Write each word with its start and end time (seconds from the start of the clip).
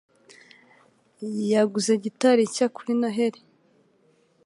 yaguze 1.51 1.93
gitari 2.03 2.43
nshya 2.49 2.67
kuri 2.75 2.91
Noheri. 2.99 3.41